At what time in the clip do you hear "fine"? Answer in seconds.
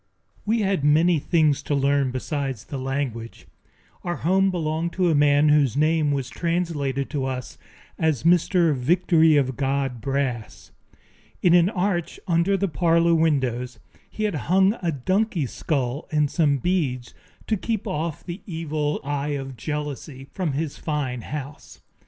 20.79-21.21